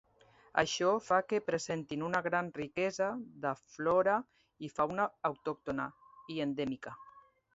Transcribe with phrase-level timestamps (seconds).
[0.59, 3.09] Això fa que presentin una gran riquesa
[3.45, 4.17] de flora
[4.69, 5.85] i fauna autòctona
[6.37, 6.99] i endèmica.